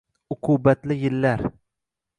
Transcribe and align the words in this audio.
Ukubatli 0.33 0.93
yillar 1.01 1.41